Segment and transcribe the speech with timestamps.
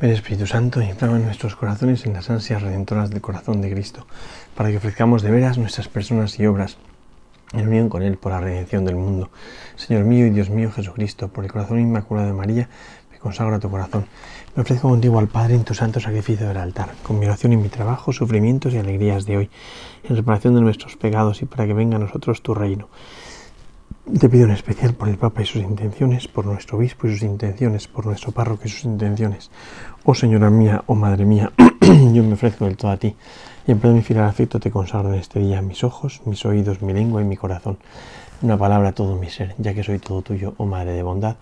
[0.00, 4.06] Ven Espíritu Santo, inflama nuestros corazones en las ansias redentoras del corazón de Cristo,
[4.54, 6.78] para que ofrezcamos de veras nuestras personas y obras
[7.52, 9.28] en unión con Él por la redención del mundo.
[9.74, 12.68] Señor mío y Dios mío Jesucristo, por el corazón inmaculado de María,
[13.10, 14.06] me consagro a tu corazón.
[14.54, 17.56] Me ofrezco contigo al Padre en tu santo sacrificio del altar, con mi oración y
[17.56, 19.50] mi trabajo, sufrimientos y alegrías de hoy,
[20.04, 22.88] en reparación de nuestros pecados y para que venga a nosotros tu reino.
[24.16, 27.22] Te pido en especial por el Papa y sus intenciones, por nuestro obispo y sus
[27.22, 29.50] intenciones, por nuestro párroco y sus intenciones.
[30.02, 33.14] Oh Señora mía, oh Madre mía, yo me ofrezco del todo a ti,
[33.66, 36.80] y en pleno mi fiel afecto te consagro en este día mis ojos, mis oídos,
[36.80, 37.76] mi lengua y mi corazón.
[38.40, 41.36] Una palabra todo mi ser, ya que soy todo tuyo, oh Madre de bondad.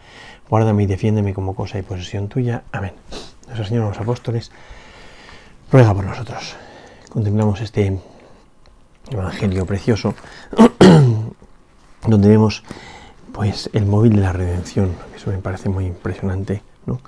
[0.50, 2.64] Guárdame y defiéndeme como cosa y posesión tuya.
[2.72, 2.92] Amén.
[3.46, 4.50] Nuestro Señor los apóstoles,
[5.70, 6.56] ruega por nosotros.
[7.10, 7.96] Contemplamos este
[9.08, 10.16] Evangelio precioso
[12.06, 12.62] donde vemos
[13.32, 14.92] pues el móvil de la redención.
[15.14, 16.62] Eso me parece muy impresionante.
[16.86, 17.00] ¿no?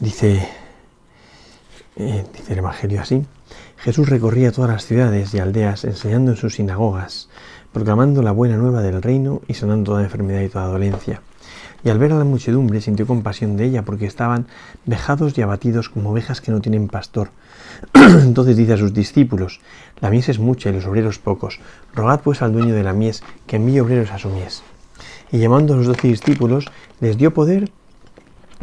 [0.00, 0.48] Dice,
[1.96, 3.24] eh, dice el Evangelio así.
[3.76, 7.28] Jesús recorría todas las ciudades y aldeas enseñando en sus sinagogas,
[7.72, 11.20] proclamando la buena nueva del reino y sanando toda enfermedad y toda dolencia.
[11.84, 14.46] Y al ver a la muchedumbre sintió compasión de ella porque estaban
[14.86, 17.28] vejados y abatidos como ovejas que no tienen pastor.
[17.94, 19.60] Entonces dice a sus discípulos,
[20.00, 21.60] la mies es mucha y los obreros pocos.
[21.94, 24.62] Rogad pues al dueño de la mies que envíe obreros a su mies.
[25.32, 26.66] Y llamando a los doce discípulos,
[27.00, 27.70] les dio poder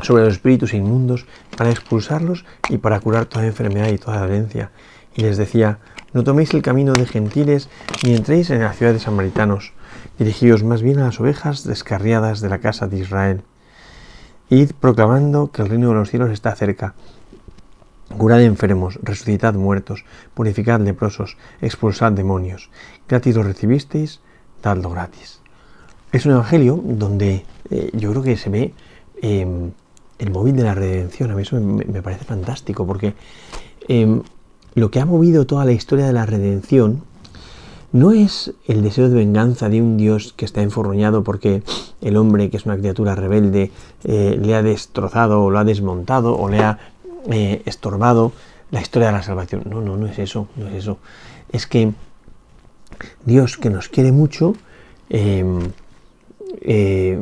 [0.02, 1.26] sobre los espíritus inmundos
[1.58, 4.72] para expulsarlos y para curar toda enfermedad y toda dolencia.
[5.16, 5.80] Y les decía,
[6.14, 7.70] no toméis el camino de gentiles
[8.04, 9.74] ni entréis en la ciudad de samaritanos.
[10.18, 13.42] Dirigíos más bien a las ovejas descarriadas de la casa de Israel.
[14.50, 16.96] Id proclamando que el reino de los cielos está cerca.
[18.18, 22.70] Curad enfermos, resucitad muertos, purificad leprosos, expulsad demonios.
[23.08, 24.22] Gratis lo recibisteis,
[24.62, 25.42] dadlo gratis.
[26.12, 28.74] Es un evangelio donde eh, yo creo que se ve
[29.22, 29.72] em,
[30.20, 31.32] el móvil de la redención.
[31.32, 33.14] A mí eso me, parece fantástico porque
[33.88, 34.22] em,
[34.76, 37.04] lo que ha movido toda la historia de la redención
[37.94, 41.64] no es el deseo de venganza de un Dios que está enforroñado porque
[42.02, 43.72] el hombre, que es una criatura rebelde,
[44.04, 46.80] eh, le ha destrozado o lo ha desmontado o le ha
[47.30, 48.32] eh, estorbado
[48.72, 49.64] la historia de la salvación.
[49.70, 50.98] No, no, no es eso, no es eso.
[51.52, 51.92] Es que
[53.26, 54.56] Dios que nos quiere mucho
[55.10, 55.72] em,
[56.62, 57.22] eh,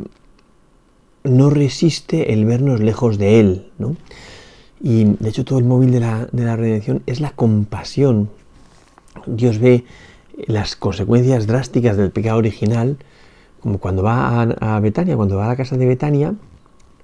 [1.24, 3.70] no resiste el vernos lejos de Él.
[3.78, 3.96] ¿no?
[4.80, 8.30] Y de hecho todo el móvil de la, de la redención es la compasión.
[9.26, 9.84] Dios ve
[10.46, 12.96] las consecuencias drásticas del pecado original,
[13.60, 16.34] como cuando va a, a Betania, cuando va a la casa de Betania,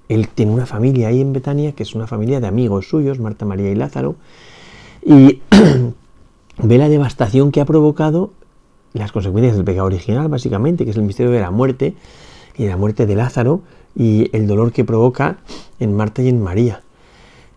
[0.09, 3.45] él tiene una familia ahí en Betania, que es una familia de amigos suyos, Marta,
[3.45, 4.15] María y Lázaro,
[5.05, 5.41] y
[6.63, 8.31] ve la devastación que ha provocado
[8.93, 11.93] las consecuencias del pecado original, básicamente, que es el misterio de la muerte
[12.57, 13.61] y la muerte de Lázaro
[13.95, 15.37] y el dolor que provoca
[15.79, 16.81] en Marta y en María.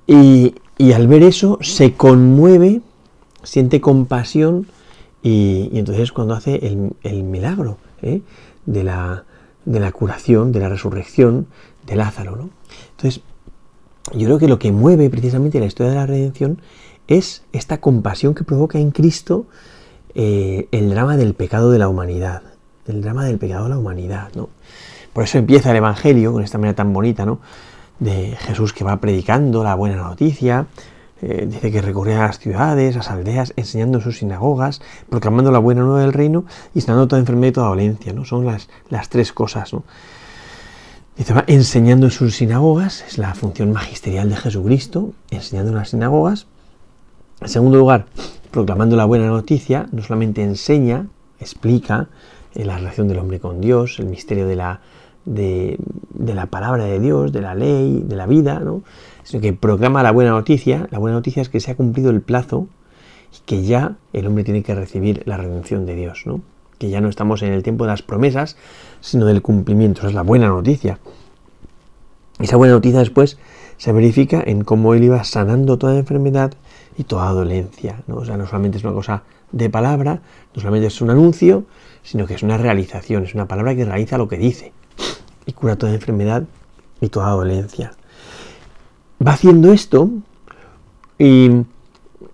[0.07, 0.55] Y,
[0.93, 2.81] al ver eso se conmueve,
[3.43, 4.67] siente compasión
[5.23, 6.57] y, entonces es cuando hace
[7.03, 8.23] el, milagro ¿eh?
[8.67, 11.47] de la curación, de la resurrección
[11.91, 12.37] de Lázaro.
[12.37, 12.51] ¿no?
[12.93, 13.23] Entonces,
[14.15, 16.63] yo creo que lo que mueve precisamente la historia de la redención
[17.09, 19.47] es esta compasión que provoca en Cristo
[20.15, 22.43] eh, el drama del pecado de la humanidad.
[22.87, 24.31] El drama del pecado de la humanidad.
[24.35, 24.49] ¿no?
[25.13, 27.41] Por eso empieza el Evangelio con esta manera tan bonita, ¿no?
[27.99, 30.67] De Jesús que va predicando la buena noticia,
[31.21, 34.81] eh, dice que recorría a las ciudades, a las aldeas, enseñando en sus sinagogas,
[35.11, 38.25] proclamando la buena nueva del reino y sanando toda enfermedad y toda dolencia, ¿no?
[38.25, 39.85] Son las, las tres cosas, ¿no?
[41.19, 46.47] Va enseñando en sus sinagogas, es la función magisterial de Jesucristo, enseñando en las sinagogas.
[47.41, 48.07] En segundo lugar,
[48.51, 51.07] proclamando la buena noticia, no solamente enseña,
[51.39, 52.09] explica
[52.55, 54.81] eh, la relación del hombre con Dios, el misterio de la,
[55.25, 55.79] de,
[56.19, 58.83] la palabra de Dios, de la ley, de la vida, ¿no?
[59.23, 60.89] sino que proclama la buena noticia.
[60.91, 62.67] La buena noticia es que se ha cumplido el plazo
[63.37, 66.23] y que ya el hombre tiene que recibir la redención de Dios.
[66.27, 66.41] ¿no?
[66.81, 68.57] Que ya no estamos en el tiempo de las promesas,
[69.03, 70.01] sino del cumplimiento.
[70.01, 70.99] Esa es la buena noticia.
[72.39, 73.37] Esa buena noticia después
[73.77, 76.55] se verifica en cómo él iba sanando toda enfermedad
[76.97, 78.01] y toda dolencia.
[78.07, 78.17] ¿no?
[78.17, 80.23] O sea, no solamente es una cosa de palabra,
[80.55, 81.65] no solamente es un anuncio,
[82.03, 84.73] sino que es una realización, es una palabra que realiza lo que dice
[85.45, 86.45] y cura toda enfermedad
[87.03, 87.93] y toda dolencia.
[89.25, 90.09] Va haciendo esto
[91.19, 91.51] y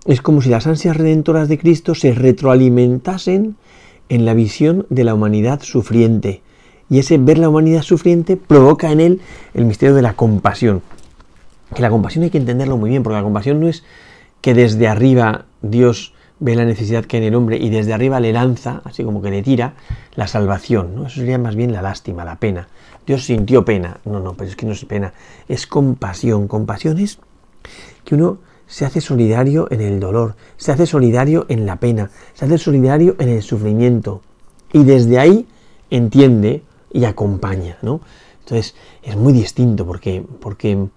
[0.04, 3.56] es como si las ansias redentoras de Cristo se retroalimentasen
[4.08, 6.42] en la visión de la humanidad sufriente.
[6.88, 9.20] Y ese ver la humanidad sufriente provoca en él
[9.54, 10.82] el misterio de la compasión.
[11.74, 13.82] Que la compasión hay que entenderlo muy bien, porque la compasión no es
[14.40, 18.20] que desde arriba Dios ve la necesidad que hay en el hombre y desde arriba
[18.20, 19.74] le lanza, así como que le tira,
[20.14, 20.94] la salvación.
[20.94, 21.06] ¿no?
[21.06, 22.68] Eso sería más bien la lástima, la pena.
[23.06, 23.98] Dios sintió pena.
[24.04, 25.12] No, no, pero es que no es pena,
[25.48, 26.46] es compasión.
[26.46, 27.18] Compasión es
[28.04, 32.44] que uno se hace solidario en el dolor, se hace solidario en la pena, se
[32.44, 34.22] hace solidario en el sufrimiento.
[34.72, 35.46] Y desde ahí
[35.90, 38.00] entiende y acompaña, ¿no?
[38.40, 40.88] Entonces es muy distinto porque, porque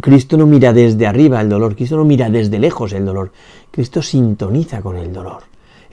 [0.00, 3.32] Cristo no mira desde arriba el dolor, Cristo no mira desde lejos el dolor,
[3.70, 5.44] Cristo sintoniza con el dolor.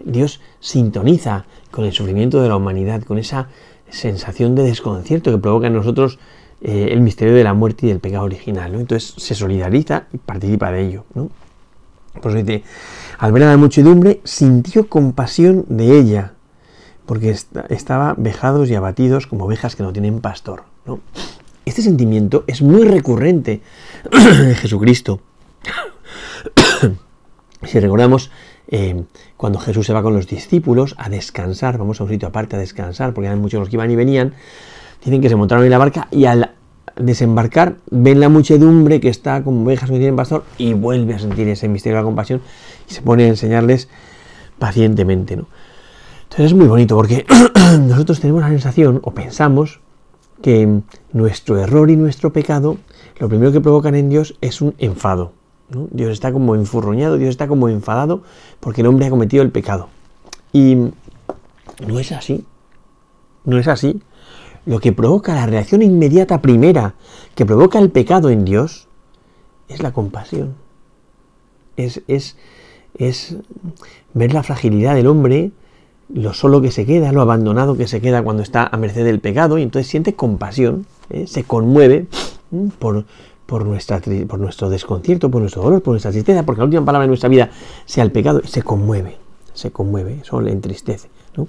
[0.03, 3.49] Dios sintoniza con el sufrimiento de la humanidad, con esa
[3.89, 6.19] sensación de desconcierto que provoca en nosotros
[6.61, 8.73] eh, el misterio de la muerte y del pecado original.
[8.75, 11.05] Entonces se solidariza y participa de ello.
[11.13, 11.29] ¿no?
[12.21, 16.33] Por al ver a la muchedumbre, sintió compasión de ella,
[17.05, 17.35] porque
[17.69, 20.63] estaba vejados y abatidos como ovejas que no tienen pastor.
[21.65, 23.61] Este sentimiento es muy recurrente
[24.11, 25.21] en Jesucristo.
[27.63, 28.31] si recordamos,
[28.69, 29.03] eh,
[29.35, 32.59] cuando Jesús se va con los discípulos a descansar, vamos a un sitio aparte a
[32.59, 34.33] descansar, porque eran muchos los que iban y venían,
[35.03, 36.51] dicen que se montaron en la barca y al
[36.95, 41.47] desembarcar ven la muchedumbre que está como ovejas que tienen pastor y vuelve a sentir
[41.47, 42.41] ese misterio de la compasión
[42.89, 43.87] y se pone a enseñarles
[44.57, 45.35] pacientemente.
[45.35, 45.47] ¿no?
[46.23, 47.25] Entonces es muy bonito porque
[47.87, 49.79] nosotros tenemos la sensación o pensamos
[50.41, 50.81] que
[51.13, 52.77] nuestro error y nuestro pecado
[53.19, 55.33] lo primero que provocan en Dios es un enfado.
[55.69, 58.21] Dios está como enfurruñado, Dios está como enfadado
[58.59, 59.89] porque el hombre ha cometido el pecado.
[60.53, 60.75] Y
[61.85, 62.45] no es así.
[63.43, 64.01] No es así.
[64.67, 66.95] Lo que provoca la reacción inmediata primera
[67.35, 68.89] que provoca el pecado en Dios
[69.69, 70.55] es la compasión.
[71.77, 72.35] Es, es,
[72.97, 73.37] es
[74.13, 75.51] ver la fragilidad del hombre,
[76.13, 79.21] lo solo que se queda, lo abandonado que se queda cuando está a merced del
[79.21, 81.27] pecado, y entonces siente compasión, ¿eh?
[81.27, 82.07] se conmueve
[82.77, 83.05] por,
[83.45, 87.03] por, nuestra, por nuestro desconcierto, por nuestro dolor, por nuestra tristeza, porque la última palabra
[87.03, 87.51] de nuestra vida
[87.85, 89.15] sea el pecado, se conmueve,
[89.53, 91.07] se conmueve, eso le entristece.
[91.37, 91.47] ¿no?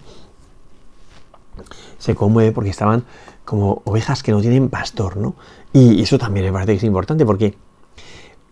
[1.98, 3.04] Se conmueve porque estaban
[3.44, 5.34] como ovejas que no tienen pastor, ¿no?
[5.72, 7.54] Y eso también me parece que es importante porque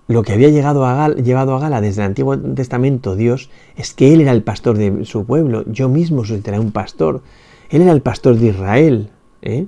[0.08, 4.12] lo que había llegado a llevado a Gala desde el Antiguo Testamento Dios es que
[4.12, 7.22] Él era el pastor de su pueblo, yo mismo suscitaré un pastor,
[7.70, 9.10] Él era el pastor de Israel.
[9.42, 9.66] ¿eh?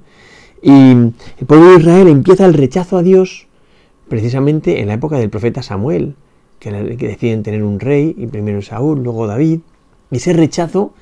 [0.62, 3.48] Y el pueblo de Israel empieza el rechazo a Dios
[4.08, 6.14] precisamente en la época del profeta Samuel,
[6.58, 9.60] que, deciden tener un rey, y primero Saúl, luego David,
[10.10, 10.94] y ese rechazo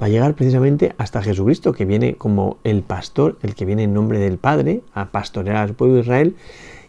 [0.00, 3.92] va a llegar precisamente hasta Jesucristo, que viene como el pastor, el que viene en
[3.92, 6.36] nombre del Padre, a pastorear al pueblo de Israel,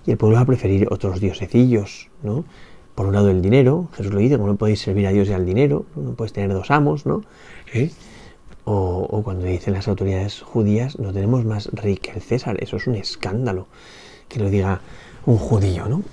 [0.06, 2.46] y el pueblo va a preferir otros diosecillos, ¿no?
[2.96, 5.34] Por un lado el dinero, Jesús lo dice, como no podéis servir a Dios y
[5.34, 7.24] al dinero, no puedes tener dos amos, ¿no?
[8.64, 12.78] O, o, cuando dicen las autoridades judías, no tenemos más rey que el César, eso
[12.78, 13.68] es un escándalo,
[14.30, 14.82] que lo diga
[15.26, 16.04] un judío, ¿no?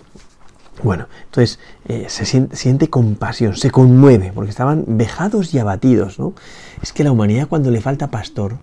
[0.83, 6.35] Bueno, entonces eh, se siente, compasión, se conmueve, porque estaban vejados y abatidos, ¿no?
[6.83, 8.59] Es que la humanidad cuando le falta pastor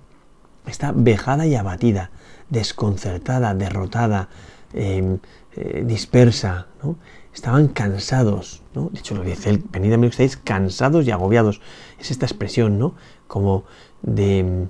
[0.66, 2.12] está vejada y abatida,
[2.50, 4.30] desconcertada, derrotada,
[4.74, 5.20] em,
[5.56, 6.98] eh, dispersa, ¿no?
[7.34, 8.90] Estaban cansados, ¿no?
[8.94, 11.60] De hecho lo dice él, venid a mí estáis cansados y agobiados.
[12.00, 12.96] Es esta expresión, ¿no?
[13.28, 13.66] Como
[14.02, 14.68] de,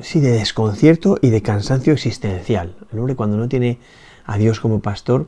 [0.00, 2.76] sí, de desconcierto y de cansancio existencial.
[2.92, 3.80] El hombre cuando no tiene
[4.24, 5.26] a Dios como pastor,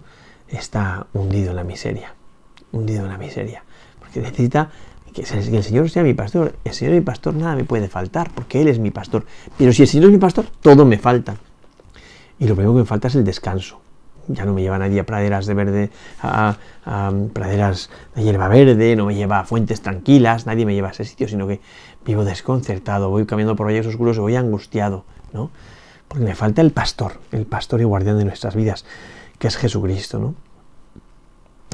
[0.49, 2.15] está hundido en la miseria,
[2.73, 3.65] hundido en la miseria,
[3.99, 4.71] porque necesita
[5.15, 6.57] que el Señor sea mi pastor.
[6.65, 9.25] El Señor es mi pastor, nada me puede faltar, porque Él es mi pastor.
[9.57, 11.37] Pero si el Señor es mi pastor, todo me falta.
[12.41, 13.81] Y lo primero que me falta es el descanso.
[14.27, 15.91] Ya no me lleva nadie a praderas de verde,
[16.21, 16.57] a,
[17.33, 21.05] praderas de hierba verde, no me lleva a fuentes tranquilas, nadie me lleva a ese
[21.05, 21.61] sitio, sino que
[22.05, 25.51] vivo desconcertado, voy caminando por valles oscuros y voy angustiado, ¿no?
[26.09, 28.87] Porque me falta el pastor, el pastor y guardián de nuestras vidas,
[29.45, 30.35] que es Jesucristo, ¿no?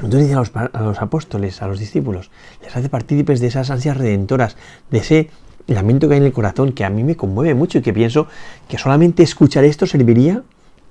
[0.03, 2.29] Entonces dice a los, apóstoles, a los discípulos,
[2.61, 4.57] les hace partícipes de esas ansias redentoras,
[4.89, 5.29] de ese
[5.67, 8.27] lamento que hay en el corazón, que a mí me conmueve mucho y que pienso
[8.67, 10.43] que solamente escuchar esto serviría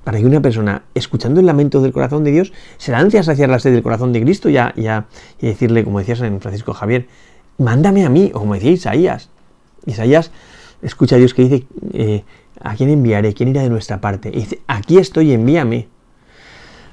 [0.05, 3.51] para que una persona, escuchando el lamento del corazón de Dios, se lance a saciar
[3.51, 7.09] la sed del corazón de Cristo y, y decirle, como decías en Francisco Javier,
[7.59, 9.29] mándame a mí, o como decía Isaías.
[9.85, 10.31] Isaías
[10.81, 12.25] escucha a Dios que dice, eh,
[12.59, 13.35] ¿a quién enviaré?
[13.35, 14.31] ¿Quién irá de nuestra parte?
[14.31, 16.00] Y dice, aquí estoy, envíame.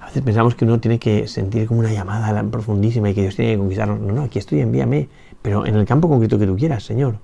[0.07, 3.35] A veces pensamos que uno tiene que sentir como una llamada profundísima y que Dios
[3.35, 3.99] tiene que conquistarnos.
[3.99, 5.09] No, no, aquí estoy, envíame.
[5.41, 7.17] Pero en el campo concreto que tú quieras, Señor.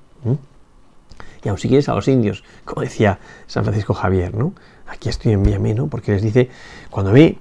[1.42, 4.54] Y aún si quieres a los indios, como decía San Francisco Javier, ¿no?
[4.86, 5.88] Aquí estoy, envíame, ¿no?
[5.88, 6.50] Porque les dice,
[6.90, 7.38] cuando ve,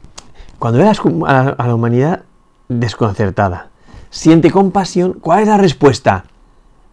[0.60, 0.88] cuando ve
[1.26, 2.22] a la humanidad
[2.68, 3.70] desconcertada,
[4.10, 6.24] siente compasión, ¿cuál es la respuesta?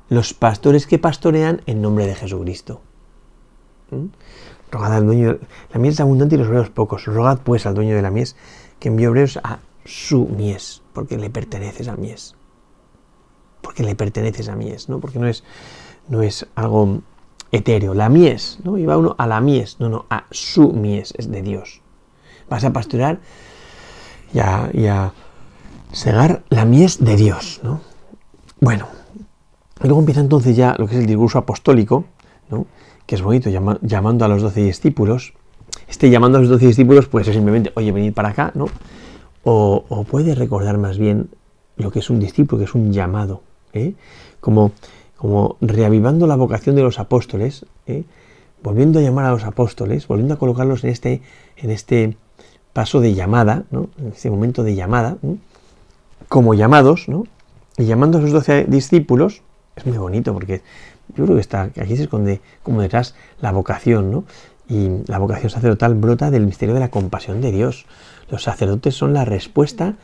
[0.10, 2.82] Los pastores que pastorean en nombre de Jesucristo.
[3.92, 4.06] ¿Mm?
[4.72, 5.38] Rogad al dueño,
[5.74, 7.06] la mies es abundante y los obreros pocos.
[7.06, 8.36] Rogad pues al dueño de la mies
[8.80, 12.36] que envíe obreros a su mies, porque le perteneces a mies.
[13.62, 15.00] Porque le perteneces a mies, ¿no?
[15.00, 15.44] Porque no es,
[16.08, 17.02] no es algo
[17.52, 17.94] etéreo.
[17.94, 18.78] La mies, ¿no?
[18.78, 21.82] Iba uno a la mies, no, no, a su mies, es de Dios.
[22.50, 23.20] Vas a pastorear
[24.34, 24.40] y
[24.88, 25.14] a,
[25.92, 27.82] segar la mies de Dios, ¿no?
[28.62, 28.88] Bueno,
[29.82, 32.06] y luego empieza entonces ya lo que es el discurso apostólico,
[32.50, 32.68] ¿no?
[33.10, 35.34] Que es bonito, llamando a los doce discípulos.
[35.88, 38.68] Este llamando a los doce discípulos puede ser simplemente, oye, venid para acá, ¿no?
[39.44, 41.32] O, puede recordar más bien
[41.76, 43.42] lo que es un discípulo, que es un llamado,
[43.74, 43.96] ¿eh?
[44.42, 44.74] como,
[45.18, 48.04] como reavivando la vocación de los apóstoles, ¿eh?
[48.62, 51.24] volviendo a llamar a los apóstoles, volviendo a colocarlos en este,
[51.58, 52.16] en este
[52.74, 53.90] paso de llamada, ¿no?
[53.98, 55.18] en este momento de llamada,
[56.28, 57.24] como llamados, ¿no?
[57.76, 59.42] y llamando a sus doce discípulos,
[59.76, 60.62] es muy bonito porque
[61.16, 64.26] yo creo que está, aquí se esconde como detrás la vocación, ¿no?
[64.68, 67.86] Y la vocación sacerdotal brota del misterio de la compasión de Dios.
[68.30, 69.96] Los sacerdotes son la respuesta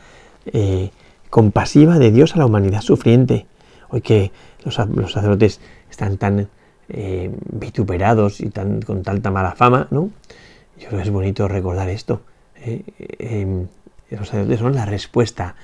[0.46, 0.90] eh,
[1.30, 3.46] compasiva de Dios a la humanidad sufriente.
[3.88, 4.32] Hoy que
[4.64, 6.48] los, sacerdotes están tan
[6.88, 10.10] eh, vituperados y tan, con tanta mala fama, ¿no?
[10.78, 12.22] Yo creo que es bonito recordar esto.
[12.56, 13.66] ¿eh?
[14.10, 15.54] Los sacerdotes son la respuesta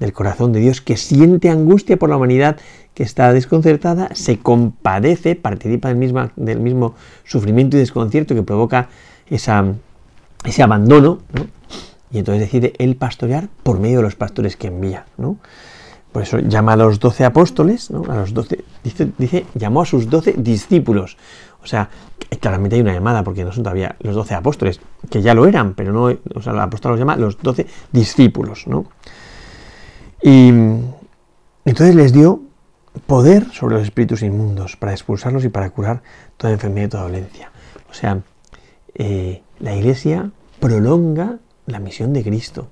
[0.00, 2.56] del corazón de Dios que siente angustia por la humanidad
[2.94, 8.88] que está desconcertada, se compadece, participa del, del mismo sufrimiento y desconcierto que provoca
[9.28, 9.64] esa,
[10.44, 11.18] ese abandono,
[12.10, 15.06] y entonces decide él pastorear por medio de los pastores que envía.
[15.16, 15.36] ¿no?
[16.12, 20.08] Por eso llama a los doce apóstoles, a los doce, dice, dice, llamó a sus
[20.08, 21.16] doce discípulos.
[21.62, 21.90] O sea,
[22.40, 25.74] claramente hay una llamada, porque no son todavía los doce apóstoles, que ya lo eran,
[25.74, 28.86] pero no, o sea, el apóstol los llama los doce discípulos, ¿no?
[30.22, 30.48] Y
[31.64, 32.42] entonces les dio
[33.06, 36.02] poder sobre los espíritus inmundos para expulsarlos y para curar
[36.36, 37.52] toda enfermedad y toda dolencia.
[37.90, 38.20] O sea,
[38.94, 42.68] eh, la iglesia prolonga la misión de Cristo.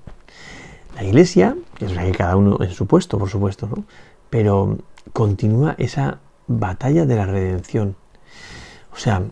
[0.95, 3.83] La iglesia, es que cada uno en su puesto, por supuesto, ¿no?
[4.29, 4.77] pero
[5.13, 7.95] continúa esa batalla de la redención.
[8.93, 9.23] O sea,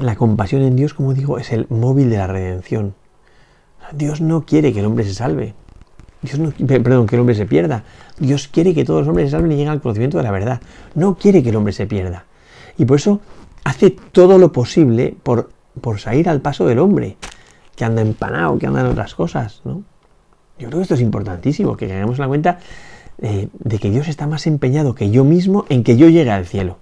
[0.00, 2.94] la compasión en Dios, como digo, es el móvil de la redención.
[3.92, 5.54] Dios no quiere que el hombre se salve.
[6.24, 7.84] Dios no, perdón, que el hombre se pierda.
[8.18, 10.60] Dios quiere que todos los hombres se salven y lleguen al conocimiento de la verdad.
[10.94, 12.24] No quiere que el hombre se pierda.
[12.78, 13.20] Y por eso
[13.62, 15.50] hace todo lo posible por,
[15.82, 17.18] por salir al paso del hombre,
[17.76, 19.82] que anda empanado, que anda en otras cosas, ¿no?
[20.58, 22.58] Yo creo que esto es importantísimo, que tengamos la cuenta
[23.20, 26.46] eh, de que Dios está más empeñado que yo mismo en que yo llegue al
[26.46, 26.78] cielo.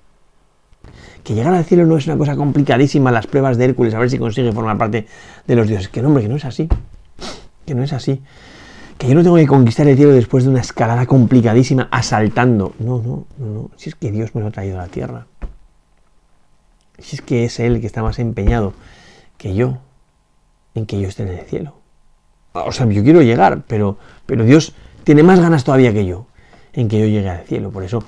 [1.24, 4.10] Que llegar al cielo no es una cosa complicadísima, las pruebas de Hércules, a ver
[4.10, 5.06] si consigue formar parte
[5.46, 5.88] de los dioses.
[5.88, 6.68] Que no, hombre, que no es así.
[7.64, 8.22] Que no es así
[9.02, 12.72] que yo no tengo que conquistar el cielo después de una escalada complicadísima asaltando.
[12.78, 13.70] No, no, no, no.
[13.76, 15.26] Si es que Dios me lo ha traído a la tierra.
[17.00, 18.74] Si es que es Él que está más empeñado
[19.38, 19.78] que yo
[20.76, 21.74] en que yo esté en el cielo.
[22.52, 26.26] O sea, yo quiero llegar, pero, pero Dios tiene más ganas todavía que yo
[26.72, 27.72] en que yo llegue al cielo.
[27.72, 28.04] Por eso,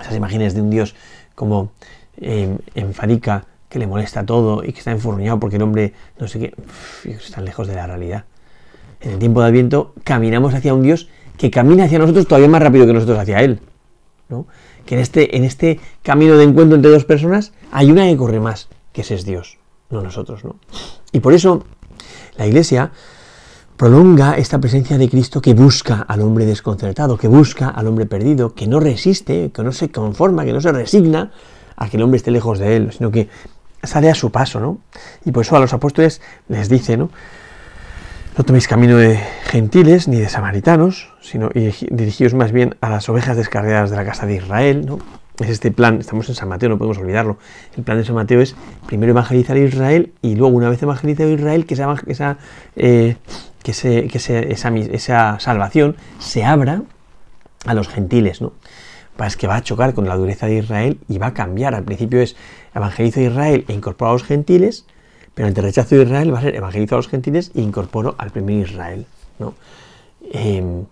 [0.00, 0.94] esas imágenes de un Dios
[1.34, 1.72] como
[2.18, 6.38] eh, enfadica, que le molesta todo y que está enfurruñado porque el hombre, no sé
[6.38, 6.54] qué,
[7.10, 8.24] están lejos de la realidad
[9.02, 12.62] en el tiempo de Adviento, caminamos hacia un Dios que camina hacia nosotros todavía más
[12.62, 13.60] rápido que nosotros hacia Él.
[14.28, 14.46] ¿no?
[14.86, 18.40] Que en este, en este camino de encuentro entre dos personas hay una que corre
[18.40, 19.58] más, que ese es Dios,
[19.90, 20.44] no nosotros.
[20.44, 20.56] ¿no?
[21.12, 21.64] Y por eso
[22.36, 22.92] la Iglesia
[23.76, 28.54] prolonga esta presencia de Cristo que busca al hombre desconcertado, que busca al hombre perdido,
[28.54, 31.32] que no resiste, que no se conforma, que no se resigna
[31.76, 33.28] a que el hombre esté lejos de él, sino que
[33.82, 34.78] sale a su paso, ¿no?
[35.24, 37.10] Y por eso a los apóstoles les dice, ¿no?
[38.36, 43.36] No toméis camino de gentiles ni de samaritanos, sino dirigíos más bien a las ovejas
[43.36, 44.86] descarriadas de la casa de Israel.
[44.86, 45.00] ¿no?
[45.38, 47.36] Es este plan, estamos en San Mateo, no podemos olvidarlo.
[47.76, 51.28] El plan de San Mateo es primero evangelizar a Israel y luego, una vez evangelizado
[51.28, 52.38] a Israel, que esa, esa,
[52.74, 53.16] eh,
[53.62, 56.84] que, que esa, salvación se abra
[57.66, 58.40] a los gentiles.
[58.40, 58.54] ¿no?
[59.26, 61.74] Es que va a chocar con la dureza de Israel y va a cambiar.
[61.74, 62.34] Al principio es
[62.74, 64.86] evangelizo a Israel e incorporo a los gentiles
[65.34, 68.14] pero ante el rechazo de Israel va a ser evangelizo a los gentiles e incorporo
[68.18, 69.06] al primer Israel.
[69.38, 69.54] ¿no?
[70.30, 70.84] Em,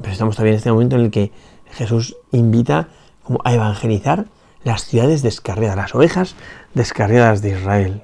[0.00, 1.32] pero estamos todavía en este momento en el que
[1.72, 2.88] Jesús invita
[3.22, 4.26] como a evangelizar
[4.64, 6.36] las ciudades descarriadas, las ovejas
[6.74, 8.02] descarriadas de Israel.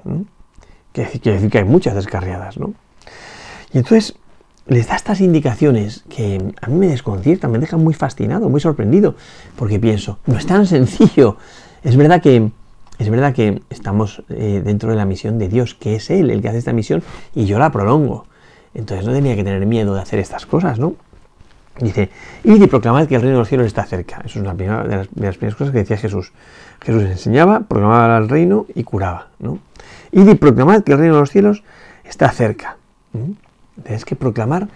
[0.91, 2.57] Quiere decir que hay muchas descarriadas.
[2.57, 2.73] ¿no?
[3.73, 4.15] Y entonces
[4.67, 9.15] les da estas indicaciones que a mí me desconciertan, me dejan muy fascinado, muy sorprendido,
[9.57, 11.37] porque pienso, no es tan sencillo.
[11.83, 12.51] Es verdad que
[12.99, 16.41] es verdad que estamos eh, dentro de la misión de Dios, que es Él el
[16.41, 18.25] que hace esta misión, y yo la prolongo.
[18.73, 20.95] Entonces no tenía que tener miedo de hacer estas cosas, ¿no?
[21.79, 22.09] Dice,
[22.43, 24.21] y proclamad que el reino de los cielos está cerca.
[24.23, 26.31] Eso es una de, las, primeras cosas que decía Jesús.
[26.81, 29.57] Jesús enseñaba, proclamaba el reino y curaba, ¿no?
[30.11, 31.63] Y proclamad que el reino de los cielos
[32.03, 32.77] está cerca.
[33.83, 34.67] Tenéis que proclamar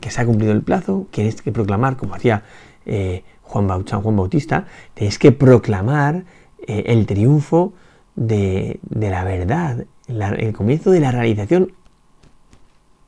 [0.00, 2.44] que se ha cumplido el plazo, tenéis que proclamar, como hacía
[2.86, 6.24] eh, Juan, Juan Bautista, tenéis que proclamar
[6.66, 7.72] eh, el triunfo
[8.16, 11.72] de, la verdad, el comienzo de la realización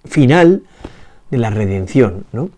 [0.04, 0.62] final
[1.30, 2.50] de la redención, ¿no?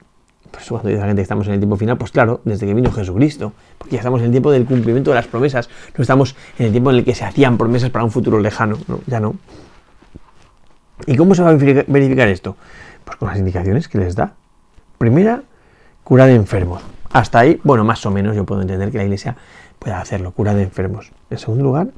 [0.51, 2.75] Pues cuando dice la gente que estamos en el tiempo final, pues claro, desde que
[2.75, 6.37] vino Jesucristo, porque ya estamos en el tiempo del cumplimiento de las promesas, no estamos
[6.59, 9.01] en el tiempo en el que se hacían promesas para un futuro lejano, ¿no?
[9.07, 9.37] Ya no.
[11.07, 12.57] ¿Y cómo se va a verificar esto?
[13.05, 14.35] Pues con las indicaciones que les da.
[14.97, 15.43] Primera,
[16.03, 16.83] cura de enfermos.
[17.11, 19.37] Hasta ahí, bueno, más o menos yo puedo entender que la iglesia
[19.79, 21.13] pueda hacerlo, cura de enfermos.
[21.31, 21.89] En segundo lugar,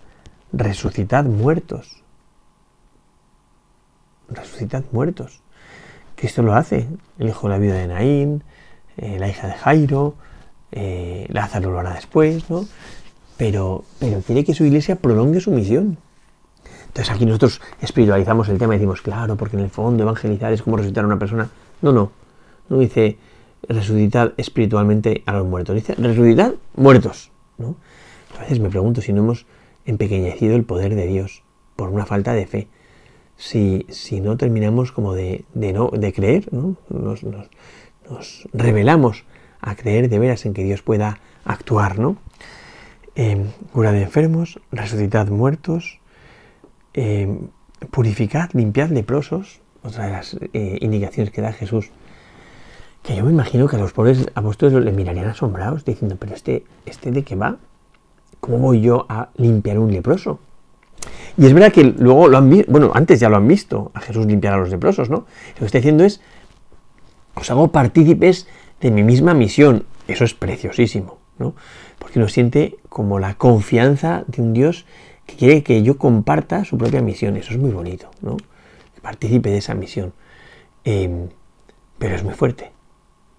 [0.52, 2.02] resucitad muertos.
[4.28, 5.42] Resucitad muertos.
[6.16, 6.86] Cristo lo hace.
[7.18, 8.44] El hijo de la vida de Naín,
[8.96, 10.14] eh, la hija de Jairo,
[10.72, 12.66] eh, Lázaro lo hará después, ¿no?
[13.36, 15.96] Pero, pero quiere que su iglesia prolongue su misión.
[16.88, 20.62] Entonces aquí nosotros espiritualizamos el tema y decimos, claro, porque en el fondo evangelizar es
[20.62, 21.48] como resucitar a una persona.
[21.82, 22.12] No, no.
[22.68, 23.18] No dice
[23.68, 25.74] resucitar espiritualmente a los muertos.
[25.74, 27.30] Dice resucitar muertos.
[28.36, 29.46] A veces me pregunto si no hemos
[29.84, 31.42] empequeñecido el poder de Dios
[31.76, 32.68] por una falta de fe.
[33.36, 36.76] Si, si no terminamos como de, no, de creer, ¿no?
[36.90, 37.22] nos,
[38.52, 39.24] revelamos
[39.60, 42.16] a creer de veras en que Dios pueda actuar, ¿no?
[43.14, 46.00] Eh, cura de enfermos, resucitad muertos,
[46.94, 47.38] eh,
[47.90, 51.90] purificad, limpiad leprosos, otra de las eh, indicaciones que da Jesús,
[53.02, 56.64] que yo me imagino que a los pobres apóstoles le mirarían asombrados, diciendo, pero este,
[56.86, 57.56] este de qué va,
[58.40, 60.38] ¿cómo voy yo a limpiar un leproso?
[61.36, 64.00] Y es verdad que luego lo han visto, bueno, antes ya lo han visto, a
[64.00, 65.24] Jesús limpiar a los leprosos, ¿no?
[65.54, 66.20] Lo que está diciendo es,
[67.34, 68.46] os hago partícipes
[68.80, 69.84] de mi misma misión.
[70.08, 71.54] Eso es preciosísimo, ¿no?
[71.98, 74.84] Porque lo siente como la confianza de un Dios
[75.26, 77.36] que quiere que yo comparta su propia misión.
[77.36, 78.36] Eso es muy bonito, ¿no?
[78.36, 80.12] Que participe de esa misión.
[80.84, 81.28] Em,
[81.98, 82.72] pero es muy fuerte.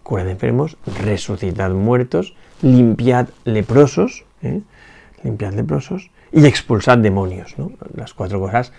[0.04, 4.62] Cura de enfermos, resucitad muertos, limpiad leprosos, ¿eh?
[5.24, 7.58] leprosos y expulsad demonios.
[7.58, 7.72] ¿no?
[7.96, 8.74] Las cuatro cosas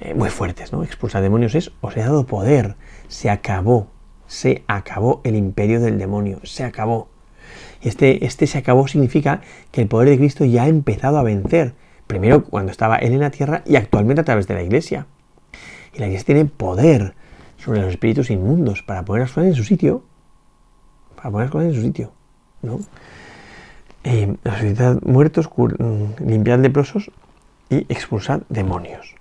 [0.00, 0.72] eh, muy fuertes.
[0.72, 0.82] ¿no?
[0.82, 2.76] Expulsar demonios es, os he dado poder,
[3.08, 3.88] se acabó,
[4.26, 7.08] se acabó el imperio del demonio, se acabó.
[7.80, 9.40] Este, este se acabó significa
[9.70, 11.74] que el poder de Cristo ya ha empezado a vencer
[12.08, 15.06] Primero cuando estaba él en la tierra y actualmente a través de la iglesia.
[15.94, 17.14] Y la iglesia tiene poder
[17.58, 20.02] sobre los espíritus inmundos para poner las cosas en su sitio.
[21.18, 22.12] Para poner las cosas en su sitio.
[22.62, 22.80] ¿no?
[24.04, 27.10] Eh, resucitar muertos, mm, limpiar leprosos
[27.68, 29.14] y expulsar demonios.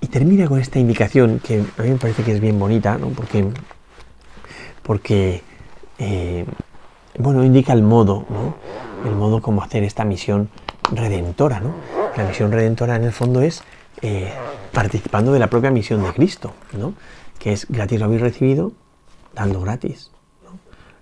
[0.00, 3.08] Y termina con esta indicación que a mí me parece que es bien bonita, ¿no?
[3.08, 3.46] porque,
[4.82, 5.42] porque
[5.98, 6.44] eh,
[7.18, 8.54] bueno, indica el modo, ¿no?
[9.08, 10.50] el modo como hacer esta misión
[10.92, 11.60] redentora.
[11.60, 11.74] ¿no?
[12.16, 13.64] La misión redentora en el fondo es
[14.02, 14.30] eh,
[14.72, 16.94] participando de la propia misión de Cristo, ¿no?
[17.38, 18.72] que es gratis lo habéis recibido,
[19.34, 20.10] dando gratis.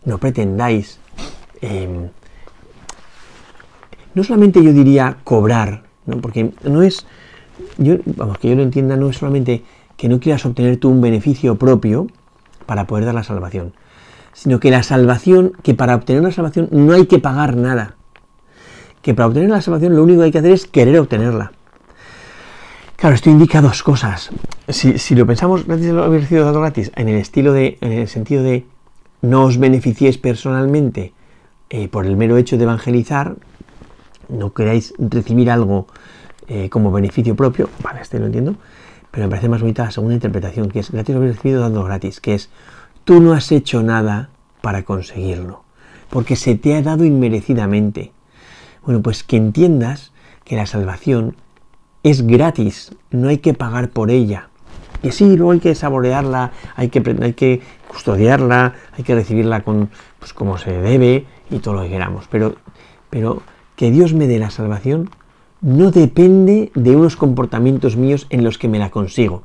[0.04, 0.98] No, pretendáis,
[1.60, 2.08] em,
[4.14, 6.20] no solamente yo diría cobrar, ¿no?
[6.20, 7.06] porque no es,
[7.78, 9.64] yo, vamos, que yo lo entienda, no es solamente
[9.96, 12.08] que no quieras obtener tú un beneficio propio
[12.66, 13.72] para poder dar la salvación,
[14.32, 17.96] sino que la salvación, que para obtener la salvación no hay que pagar nada
[19.02, 21.52] que para obtener la salvación lo único que hay que hacer es querer obtenerla.
[22.96, 24.30] Claro, esto indica dos cosas.
[24.68, 28.08] Si, lo pensamos gratis de haber sido dado gratis, en el estilo de, en el
[28.08, 28.64] sentido de
[29.22, 31.14] no os beneficiéis personalmente
[31.70, 33.36] eh, por el mero hecho de evangelizar,
[34.28, 35.86] no queráis recibir algo
[36.48, 38.56] eh, como beneficio propio, vale, este lo entiendo,
[39.10, 41.84] pero me parece más bonita la segunda interpretación, que es gratis lo habéis recibido dando
[41.84, 42.50] gratis, que es
[43.04, 44.30] tú no has hecho nada
[44.60, 45.62] para conseguirlo,
[46.10, 48.12] porque se te ha dado inmerecidamente.
[48.84, 50.12] Bueno, pues que entiendas
[50.44, 51.36] que la salvación
[52.02, 54.48] es gratis, no hay que pagar por ella.
[55.02, 57.60] Que sí, luego hay que saborearla, hay que, hay que
[57.92, 62.26] custodiarla, hay que recibirla con, pues, como se debe y todo lo que queramos.
[62.30, 62.54] Pero,
[63.10, 63.42] pero
[63.76, 65.10] que Dios me dé la salvación
[65.60, 69.44] no depende de unos comportamientos míos en los que me la consigo.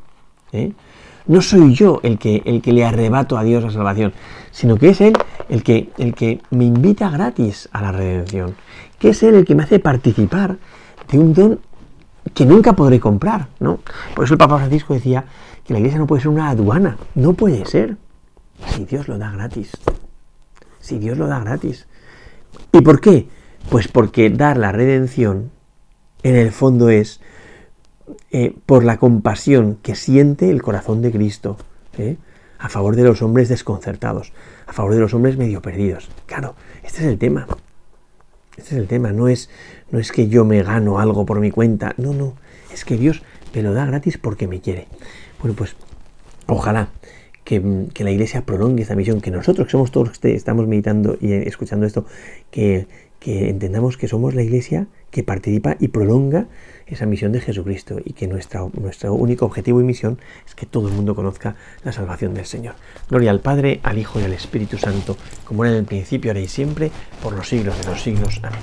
[0.52, 0.72] ¿eh?
[1.28, 4.14] No soy yo el que, el que le arrebato a Dios la salvación,
[4.52, 5.14] sino que es Él
[5.50, 8.56] el que, el que me invita gratis a la redención
[9.00, 10.58] que es Él el que me hace participar
[11.10, 11.60] de un don
[12.34, 13.80] que nunca podré comprar, ¿no?
[14.14, 15.26] Por eso el Papa Francisco decía
[15.66, 17.98] que la iglesia no puede ser una aduana, no puede ser,
[18.74, 19.72] si Dios lo da gratis,
[20.80, 21.88] si Dios lo da gratis.
[22.72, 23.28] ¿Y por qué?
[23.70, 25.52] Pues porque dar la redención
[26.24, 27.20] en el fondo es
[28.32, 31.58] eh, por la compasión que siente el corazón de Cristo
[31.98, 32.18] ¿eh?
[32.60, 34.32] a favor de los hombres desconcertados,
[34.66, 36.10] a favor de los hombres medio perdidos.
[36.26, 37.48] Claro, este es el tema.
[38.58, 39.50] Este es el tema, no es,
[39.92, 42.34] no es que yo me gano algo por mi cuenta, no, no,
[42.74, 43.22] es que Dios
[43.54, 44.88] me lo da gratis porque me quiere.
[45.40, 45.76] Bueno, pues
[46.48, 46.90] ojalá
[47.48, 51.18] que, la Iglesia prolongue esta misión, que nosotros, que somos todos los que estamos meditando
[51.22, 52.06] y escuchando esto,
[52.52, 52.88] que,
[53.26, 56.48] entendamos que somos la Iglesia que participa y prolonga
[56.88, 58.70] esa misión de Jesucristo y que nuestro
[59.14, 62.76] único objetivo y misión es que todo el mundo conozca la salvación del Señor.
[63.10, 66.42] Gloria al Padre, al Hijo y al Espíritu Santo, como era en el principio, ahora
[66.42, 66.92] y siempre,
[67.24, 68.42] por los siglos de los siglos.
[68.44, 68.60] Amén.